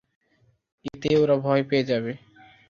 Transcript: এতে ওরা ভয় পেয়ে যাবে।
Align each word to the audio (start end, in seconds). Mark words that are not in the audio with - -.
এতে 0.85 1.09
ওরা 1.17 1.35
ভয় 1.37 1.63
পেয়ে 1.63 1.83
যাবে। 1.83 2.11